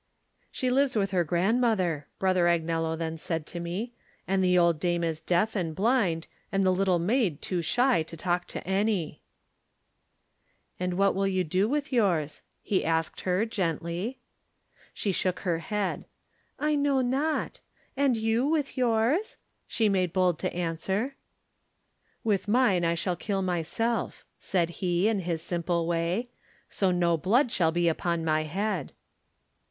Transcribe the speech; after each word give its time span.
"She 0.49 0.71
lives 0.71 0.95
with 0.95 1.11
her 1.11 1.23
grandmother," 1.23 2.07
Broth 2.17 2.35
er 2.37 2.45
Agnello 2.47 2.97
then 2.97 3.17
said 3.17 3.45
to 3.45 3.59
me, 3.59 3.93
"and 4.27 4.43
the 4.43 4.57
old 4.57 4.79
dame 4.79 5.03
is 5.03 5.21
deaf 5.21 5.55
and 5.55 5.75
blind 5.75 6.25
and 6.51 6.65
the 6.65 6.71
little 6.73 6.97
maid 6.97 7.39
too 7.39 7.61
shy 7.61 8.01
to 8.01 8.17
talk 8.17 8.47
to 8.47 8.67
any." 8.67 9.21
4 10.79 10.87
^ 10.87 10.89
Digitized 10.89 10.89
by 10.89 10.89
Google 10.89 10.89
THE 10.89 10.89
NINTH 10.89 10.89
MAN 10.89 10.89
"And 10.89 10.97
what 10.97 11.13
shall 11.13 11.27
you 11.27 11.43
do 11.43 11.69
with 11.69 11.93
yours?" 11.93 12.41
he 12.63 12.83
asked 12.83 13.21
her, 13.21 13.45
gently. 13.45 14.19
She 14.91 15.11
shook 15.11 15.39
her 15.41 15.59
head. 15.59 16.05
"I 16.57 16.73
know 16.75 17.01
not. 17.01 17.59
And 17.95 18.17
you 18.17 18.47
with 18.47 18.75
yours?" 18.75 19.37
she 19.67 19.87
made 19.87 20.13
bold 20.13 20.39
to 20.39 20.51
answer. 20.51 21.13
"With 22.23 22.47
mine 22.47 22.83
I 22.83 22.95
shall 22.95 23.15
kill 23.15 23.43
myself," 23.43 24.25
said 24.39 24.71
he, 24.81 25.07
in 25.07 25.19
his 25.19 25.43
simple 25.43 25.85
way, 25.85 26.29
"so 26.67 26.89
no 26.89 27.17
blood 27.17 27.51
shall 27.51 27.71
be 27.71 27.87
upon 27.87 28.25
my 28.25 28.41
head." 28.45 28.93